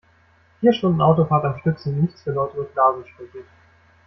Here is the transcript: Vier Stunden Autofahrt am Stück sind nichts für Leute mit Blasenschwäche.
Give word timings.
Vier 0.59 0.73
Stunden 0.73 0.99
Autofahrt 0.99 1.45
am 1.45 1.59
Stück 1.59 1.77
sind 1.77 2.01
nichts 2.01 2.23
für 2.23 2.31
Leute 2.31 2.57
mit 2.57 2.73
Blasenschwäche. 2.73 3.43